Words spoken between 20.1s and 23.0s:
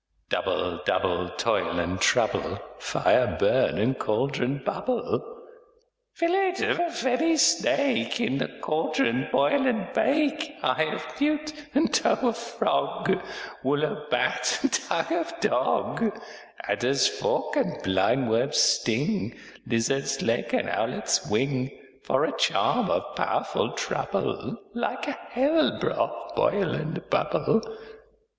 leg and owlet's wing, For a charm